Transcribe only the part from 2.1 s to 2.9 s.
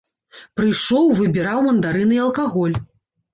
і алкаголь.